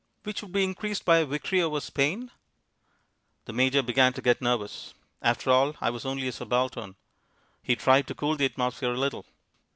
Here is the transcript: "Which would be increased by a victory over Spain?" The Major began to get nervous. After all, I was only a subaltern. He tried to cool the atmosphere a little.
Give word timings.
"Which 0.23 0.41
would 0.41 0.51
be 0.51 0.63
increased 0.63 1.05
by 1.05 1.19
a 1.19 1.27
victory 1.27 1.61
over 1.61 1.79
Spain?" 1.79 2.31
The 3.45 3.53
Major 3.53 3.83
began 3.83 4.13
to 4.13 4.21
get 4.23 4.41
nervous. 4.41 4.95
After 5.21 5.51
all, 5.51 5.75
I 5.79 5.91
was 5.91 6.07
only 6.07 6.27
a 6.27 6.31
subaltern. 6.31 6.95
He 7.61 7.75
tried 7.75 8.07
to 8.07 8.15
cool 8.15 8.35
the 8.35 8.45
atmosphere 8.45 8.93
a 8.93 8.97
little. 8.99 9.27